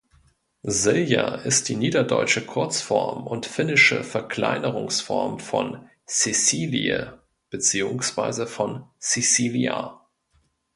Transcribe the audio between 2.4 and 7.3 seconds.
Kurzform und finnische Verkleinerungsform von Cäcilie